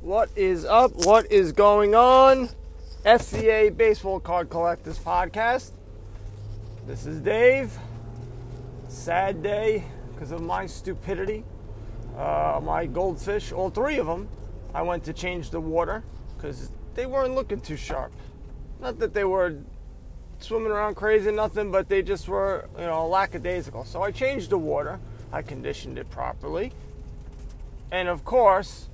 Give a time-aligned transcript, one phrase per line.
[0.00, 0.90] What is up?
[1.06, 2.48] What is going on?
[3.04, 5.70] SCA Baseball Card Collectors Podcast.
[6.88, 7.72] This is Dave.
[8.88, 11.44] Sad day because of my stupidity.
[12.18, 14.28] Uh, my goldfish, all three of them,
[14.74, 16.02] I went to change the water
[16.36, 18.10] because they weren't looking too sharp.
[18.80, 19.58] Not that they were
[20.42, 23.84] swimming around crazy nothing, but they just were, you know, lackadaisical.
[23.84, 24.98] So I changed the water.
[25.32, 26.72] I conditioned it properly.
[27.90, 28.88] And of course,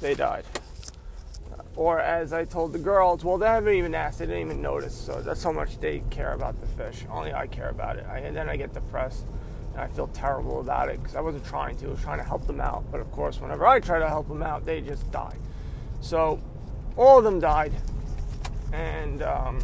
[0.00, 0.44] they died.
[1.76, 4.94] Or as I told the girls, well, they haven't even asked, they didn't even notice.
[4.94, 7.04] So that's how much they care about the fish.
[7.10, 8.06] Only I care about it.
[8.08, 9.24] I, and then I get depressed
[9.72, 11.86] and I feel terrible about it because I wasn't trying to.
[11.86, 12.84] I was trying to help them out.
[12.90, 15.36] But of course, whenever I try to help them out, they just die.
[16.00, 16.40] So
[16.96, 17.72] all of them died.
[18.72, 19.60] And um,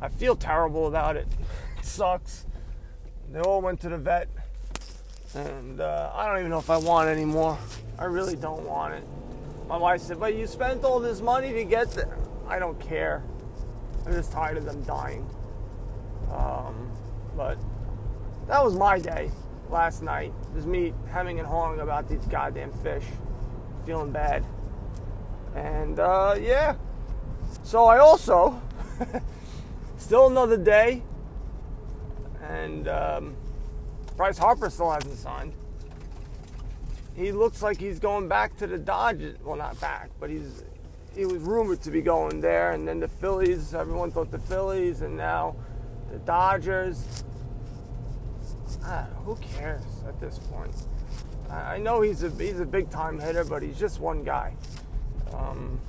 [0.00, 1.26] I feel terrible about it.
[1.78, 2.46] it sucks.
[3.32, 4.28] They all went to the vet.
[5.34, 7.58] And uh, I don't even know if I want anymore.
[7.98, 9.04] I really don't want it.
[9.68, 12.16] My wife said, but you spent all this money to get there.
[12.46, 13.24] I don't care.
[14.06, 15.28] I'm just tired of them dying.
[16.32, 16.90] Um,
[17.36, 17.58] but
[18.46, 19.30] that was my day
[19.68, 20.32] last night.
[20.54, 23.04] Just me hemming and hawing about these goddamn fish.
[23.84, 24.44] Feeling bad.
[25.54, 26.76] And uh, yeah.
[27.62, 28.60] So I also,
[30.06, 31.02] still another day.
[32.42, 33.36] And um,
[34.16, 35.52] Bryce Harper still hasn't signed
[37.16, 39.38] he looks like he's going back to the Dodgers.
[39.42, 40.64] Well, not back, but he's
[41.14, 43.74] he was rumored to be going there, and then the Phillies.
[43.74, 45.56] Everyone thought the Phillies, and now
[46.12, 47.24] the Dodgers.
[48.84, 50.74] Ah, who cares at this point?
[51.50, 54.54] I know he's a he's a big time hitter, but he's just one guy.
[55.32, 55.80] Um,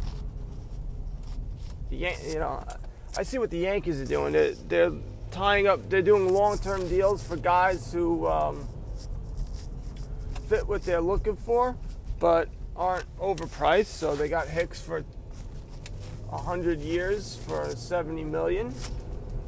[1.92, 2.64] you know,
[3.18, 4.32] I see what the Yankees are doing.
[4.34, 4.94] They're, they're
[5.32, 5.90] tying up.
[5.90, 8.28] They're doing long term deals for guys who.
[8.28, 8.68] Um,
[10.48, 11.76] fit what they're looking for,
[12.20, 13.88] but aren't overpriced.
[13.88, 15.02] So they got Hicks for
[16.30, 18.74] 100 years for 70 million,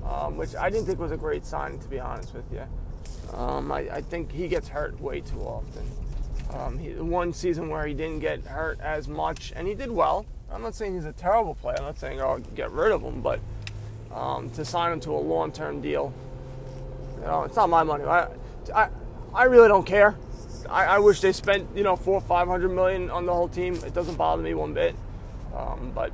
[0.06, 2.64] um, which I didn't think was a great sign, to be honest with you.
[3.34, 5.84] Um, I, I, think he gets hurt way too often.
[6.52, 10.26] Um, he, one season where he didn't get hurt as much, and he did well.
[10.52, 11.76] I'm not saying he's a terrible player.
[11.78, 13.40] I'm not saying I'll oh get rid of him, but
[14.14, 16.14] um, to sign him to a long-term deal,
[17.16, 18.04] you know, it's not my money.
[18.06, 18.28] I,
[18.74, 18.90] I,
[19.34, 20.16] I really don't care.
[20.70, 23.48] I, I, wish they spent you know four or five hundred million on the whole
[23.48, 23.76] team.
[23.76, 24.96] It doesn't bother me one bit.
[25.56, 26.12] Um, but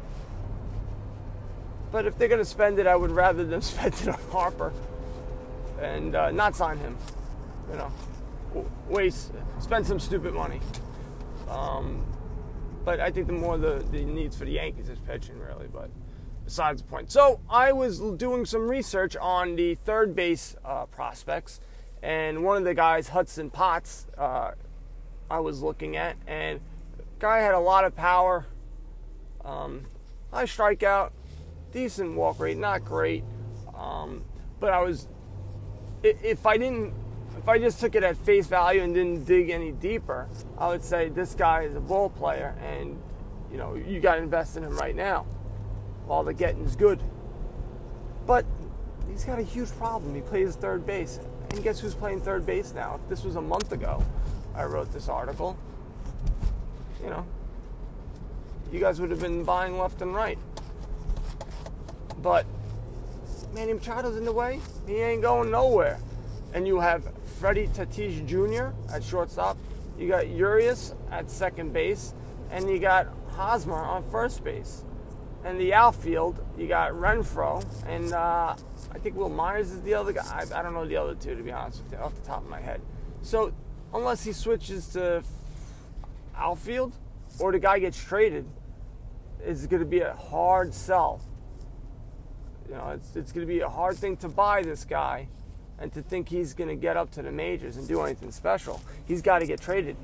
[1.91, 4.71] but if they're gonna spend it, I would rather them spend it on Harper
[5.81, 6.97] and uh, not sign him.
[7.69, 7.91] You know,
[8.87, 10.61] waste spend some stupid money.
[11.49, 12.05] Um,
[12.83, 15.67] but I think the more the, the needs for the Yankees is pitching really.
[15.67, 15.89] But
[16.45, 17.11] besides the point.
[17.11, 21.59] So I was doing some research on the third base uh, prospects
[22.05, 24.51] and one of the guys, Hudson Potts, uh,
[25.29, 26.59] I was looking at, and
[27.17, 28.45] guy had a lot of power,
[29.43, 29.87] um,
[30.31, 31.09] high strikeout,
[31.73, 33.23] decent walk rate, not great,
[33.75, 34.23] um,
[34.59, 35.07] but I was
[36.03, 36.93] if I didn't
[37.39, 40.29] if I just took it at face value and didn't dig any deeper,
[40.59, 43.01] I would say this guy is a ball player, and
[43.51, 45.25] you know you got to invest in him right now
[46.05, 47.01] while the getting's good.
[48.25, 48.45] But
[49.09, 50.15] he's got a huge problem.
[50.15, 51.19] He plays third base.
[51.51, 52.99] And guess who's playing third base now?
[53.01, 54.03] If this was a month ago,
[54.55, 55.57] I wrote this article.
[57.03, 57.25] You know,
[58.71, 60.39] you guys would have been buying left and right.
[62.21, 62.45] But
[63.53, 64.59] Manny Machado's in the way.
[64.87, 65.99] He ain't going nowhere.
[66.53, 68.73] And you have Freddie Tatis Jr.
[68.93, 69.57] at shortstop.
[69.97, 72.13] You got Urias at second base,
[72.51, 74.83] and you got Hosmer on first base.
[75.45, 78.55] And the outfield, you got Renfroe, and uh,
[78.91, 80.23] I think Wil Myers is the other guy.
[80.25, 82.43] I, I, don't know the other two to be honest with you, off the top
[82.43, 82.81] of my head.
[83.21, 83.53] So
[83.93, 85.23] unless he switches to
[86.35, 86.95] outfield
[87.37, 88.47] or the guy gets traded,
[89.39, 91.21] it's going to be a hard sell.
[92.67, 95.27] You know, it's it's going to be a hard thing to buy this guy,
[95.77, 98.81] and to think he's going to get up to the majors and do anything special.
[99.07, 99.95] He's got to get traded,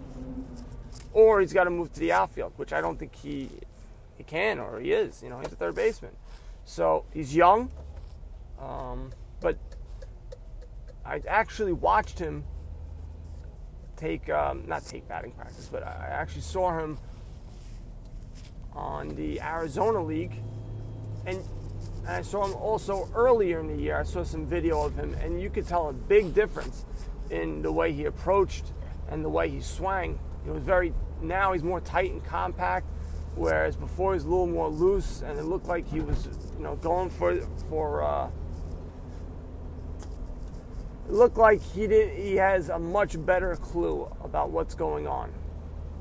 [1.13, 3.49] or he's got to move to the outfield, which I don't think he
[4.21, 5.21] he can or he is.
[5.23, 6.11] You know, he's a third baseman,
[6.65, 7.71] so he's young.
[8.59, 9.57] Um, but
[11.05, 12.43] I actually watched him
[13.97, 16.97] take, um, not take batting practice, but I actually saw him
[18.73, 20.33] on the Arizona League.
[21.25, 21.43] And
[22.07, 23.97] I saw him also earlier in the year.
[23.99, 26.85] I saw some video of him, and you could tell a big difference
[27.29, 28.65] in the way he approached
[29.09, 30.19] and the way he swung.
[30.43, 32.87] He was very, now he's more tight and compact,
[33.35, 36.63] whereas before he was a little more loose, and it looked like he was, you
[36.63, 37.39] know, going for,
[37.69, 38.29] for, uh,
[41.07, 42.17] it looked like he did.
[42.17, 45.31] He has a much better clue about what's going on,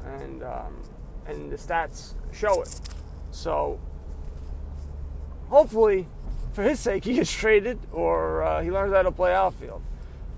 [0.04, 0.82] and um,
[1.26, 2.80] and the stats show it.
[3.30, 3.80] So
[5.48, 6.06] hopefully,
[6.52, 9.82] for his sake, he gets traded or uh, he learns how to play outfield.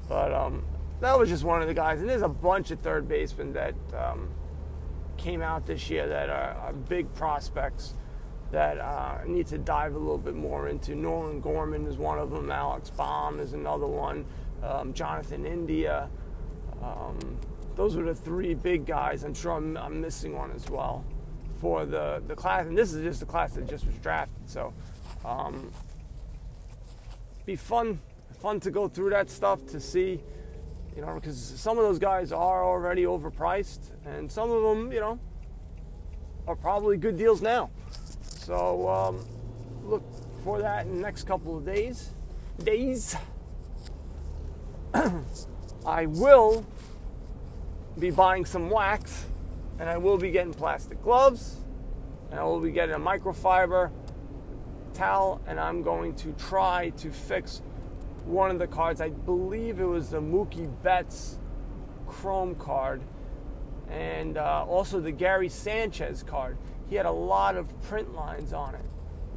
[0.08, 0.64] But um,
[1.00, 3.74] that was just one of the guys, and there's a bunch of third basemen that
[3.96, 4.28] um,
[5.22, 7.94] came out this year that are, are big prospects
[8.50, 10.94] that uh, need to dive a little bit more into.
[10.94, 12.50] Nolan Gorman is one of them.
[12.50, 14.26] Alex Bohm is another one.
[14.62, 16.08] Um, Jonathan India.
[16.82, 17.38] Um,
[17.76, 19.24] those are the three big guys.
[19.24, 21.04] I'm sure I'm, I'm, missing one as well
[21.60, 22.66] for the, the class.
[22.66, 24.50] And this is just the class that just was drafted.
[24.50, 24.74] So
[25.24, 25.72] um,
[27.46, 28.00] be fun
[28.42, 30.20] fun to go through that stuff to see
[30.94, 35.00] you know, because some of those guys are already overpriced, and some of them, you
[35.00, 35.18] know,
[36.46, 37.70] are probably good deals now.
[38.22, 39.24] So um,
[39.84, 40.02] look
[40.44, 42.10] for that in the next couple of days.
[42.62, 43.16] Days.
[45.86, 46.66] I will
[47.98, 49.24] be buying some wax,
[49.78, 51.56] and I will be getting plastic gloves,
[52.30, 53.90] and I will be getting a microfiber
[54.94, 57.62] towel, and I'm going to try to fix
[58.24, 59.00] one of the cards.
[59.00, 61.38] I believe it was the Mookie Betts
[62.06, 63.02] Chrome card,
[63.90, 66.56] and uh, also the Gary Sanchez card.
[66.88, 68.84] He had a lot of print lines on it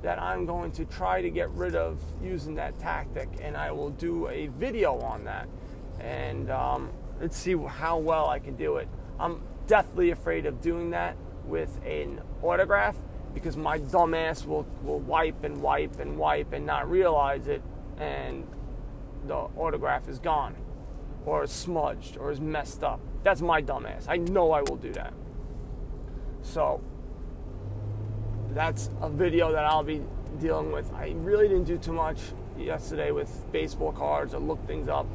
[0.01, 3.89] that I'm going to try to get rid of using that tactic, and I will
[3.91, 5.47] do a video on that.
[5.99, 8.87] And um, let's see how well I can do it.
[9.19, 11.15] I'm deathly afraid of doing that
[11.45, 12.95] with an autograph
[13.33, 17.61] because my dumbass will, will wipe and wipe and wipe and not realize it
[17.97, 18.45] and
[19.27, 20.55] the autograph is gone
[21.25, 22.99] or is smudged or is messed up.
[23.23, 24.05] That's my dumbass.
[24.07, 25.13] I know I will do that.
[26.41, 26.81] So
[28.51, 30.01] that's a video that I'll be
[30.39, 30.91] dealing with.
[30.93, 32.19] I really didn't do too much
[32.57, 35.07] yesterday with baseball cards or look things up.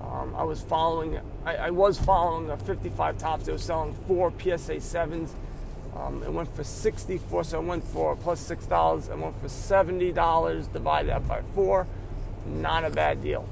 [0.00, 3.46] Um, I was following, I, I, was following a 55 Topps.
[3.46, 5.30] They were selling four PSA 7s.
[5.96, 9.10] Um, it went for 64, so it went for plus $6.
[9.10, 11.86] It went for $70 divided that by four.
[12.46, 13.48] Not a bad deal.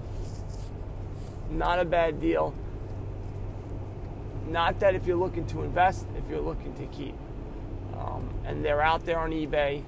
[1.50, 2.54] Not a bad deal.
[4.48, 7.14] Not that if you're looking to invest, if you're looking to keep.
[7.98, 9.82] Um, and they're out there on eBay.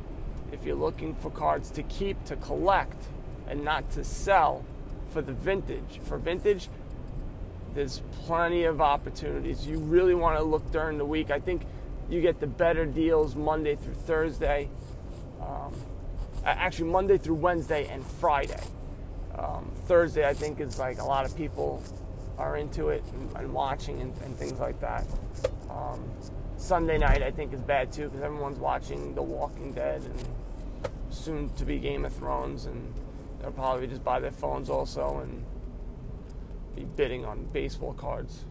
[0.52, 3.02] If you're looking for cards to keep, to collect,
[3.48, 4.64] and not to sell
[5.10, 6.00] for the vintage.
[6.04, 6.68] For vintage,
[7.74, 9.66] there's plenty of opportunities.
[9.66, 11.30] You really want to look during the week.
[11.30, 11.62] I think
[12.08, 14.68] you get the better deals Monday through Thursday.
[15.40, 15.74] Um,
[16.44, 18.62] actually, Monday through Wednesday and Friday.
[19.38, 21.82] Um, Thursday, I think, is like a lot of people
[22.38, 25.04] are into it and, and watching and, and, things like that.
[25.70, 26.02] Um,
[26.56, 30.28] Sunday night, I think, is bad too because everyone's watching The Walking Dead and
[31.10, 32.92] soon to be Game of Thrones, and
[33.40, 35.44] they'll probably just buy their phones also and
[36.75, 38.44] be bidding on baseball cards.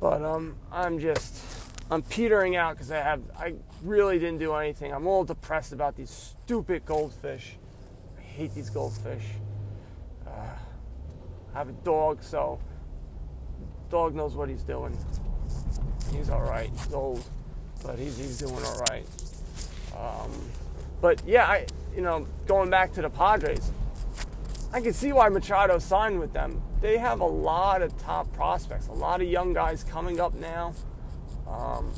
[0.00, 1.42] But um, I'm just
[1.90, 4.92] I'm petering out because I have I really didn't do anything.
[4.92, 7.56] I'm a little depressed about these stupid goldfish.
[8.18, 9.24] I hate these goldfish.
[10.38, 12.58] I have a dog, so
[13.90, 14.96] dog knows what he's doing.
[16.12, 16.70] He's all right.
[16.70, 17.24] He's old,
[17.84, 19.06] but he's he's doing all right.
[19.96, 20.30] Um,
[21.00, 23.72] but yeah, I you know going back to the Padres,
[24.72, 26.62] I can see why Machado signed with them.
[26.80, 30.74] They have a lot of top prospects, a lot of young guys coming up now,
[31.48, 31.92] um,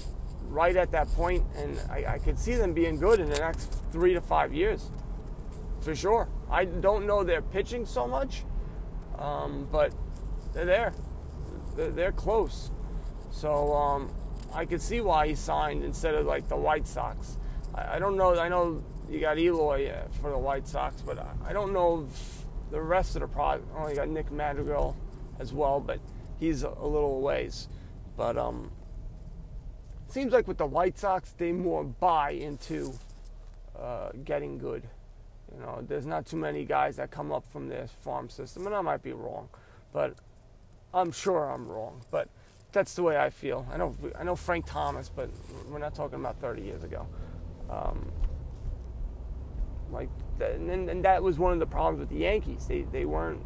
[0.49, 3.75] right at that point, and I, I could see them being good in the next
[3.93, 4.91] three to five years,
[5.83, 6.29] for sure.
[6.51, 8.43] I don't know their pitching so much,
[9.19, 9.93] um, but
[10.53, 10.93] they're there.
[11.77, 12.71] They're, they're close.
[13.31, 14.13] So um,
[14.53, 17.39] I could see why he signed instead of like the White Sox.
[17.75, 18.39] I, I don't know.
[18.39, 22.09] I know you got Eloy uh, for the White Sox, but I, I don't know
[22.71, 23.69] the rest of the product.
[23.77, 24.97] Oh, you got Nick Madrigal
[25.39, 26.01] as well, but
[26.39, 27.69] he's a, a little ways.
[28.17, 28.73] But um,
[30.09, 32.93] seems like with the White Sox, they more buy into
[33.79, 34.89] uh, getting good.
[35.53, 38.75] You know, there's not too many guys that come up from this farm system, and
[38.75, 39.49] I might be wrong,
[39.93, 40.15] but
[40.95, 42.03] I'm sure I'm wrong.
[42.11, 42.29] But
[42.73, 43.67] that's the way I feel.
[43.73, 45.29] I know I know Frank Thomas, but
[45.69, 47.07] we're not talking about 30 years ago.
[47.69, 48.13] Um,
[49.91, 50.09] like,
[50.41, 52.67] and, and that was one of the problems with the Yankees.
[52.67, 53.43] They they weren't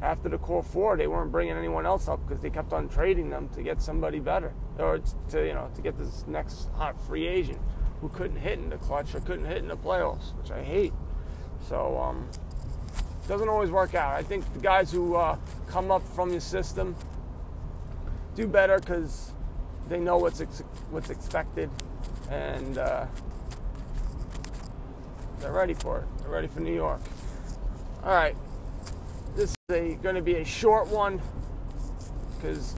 [0.00, 0.96] after the core four.
[0.96, 4.18] They weren't bringing anyone else up because they kept on trading them to get somebody
[4.20, 7.60] better, or to you know to get this next hot free agent
[8.00, 10.92] who couldn't hit in the clutch or couldn't hit in the playoffs, which I hate.
[11.68, 12.28] So um,
[13.28, 14.14] doesn't always work out.
[14.14, 16.94] I think the guys who uh, come up from your system
[18.34, 19.32] do better because
[19.88, 21.70] they know what's ex- what's expected
[22.30, 23.06] and uh,
[25.40, 26.04] they're ready for it.
[26.20, 27.00] They're ready for New York.
[28.04, 28.36] All right.
[29.36, 31.20] this is going to be a short one
[32.36, 32.74] because